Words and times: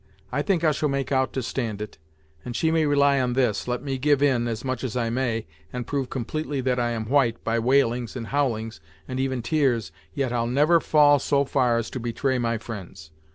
I 0.31 0.41
think 0.41 0.63
I 0.63 0.71
shall 0.71 0.89
make 0.89 1.11
out 1.11 1.31
to 1.33 1.43
stand 1.43 1.79
it, 1.79 1.99
and 2.43 2.55
she 2.55 2.71
may 2.71 2.87
rely 2.87 3.19
on 3.21 3.33
this, 3.33 3.67
let 3.67 3.83
me 3.83 3.99
give 3.99 4.23
in, 4.23 4.47
as 4.47 4.65
much 4.65 4.83
as 4.83 4.97
I 4.97 5.11
may, 5.11 5.45
and 5.71 5.85
prove 5.85 6.09
completely 6.09 6.59
that 6.61 6.79
I 6.79 6.89
am 6.89 7.05
white, 7.05 7.43
by 7.43 7.59
wailings, 7.59 8.15
and 8.15 8.25
howlings, 8.33 8.79
and 9.07 9.19
even 9.19 9.43
tears, 9.43 9.91
yet 10.11 10.33
I'll 10.33 10.47
never 10.47 10.79
fall 10.79 11.19
so 11.19 11.45
far 11.45 11.77
as 11.77 11.91
to 11.91 11.99
betray 11.99 12.39
my 12.39 12.57
fri'nds. 12.57 13.11